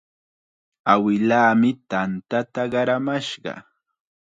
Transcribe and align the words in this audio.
Awilaami 0.93 1.71
tanta 1.89 2.39
qaramashqa. 2.71 3.53